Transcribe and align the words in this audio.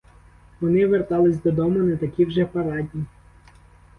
Вони 0.59 0.85
вертались 0.87 1.41
додому 1.41 1.79
не 1.79 1.97
такі 1.97 2.25
вже 2.25 2.45
парадні. 2.45 3.03